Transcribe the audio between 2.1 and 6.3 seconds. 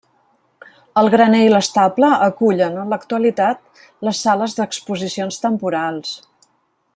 acullen en l'actualitat les sales d'exposicions temporals.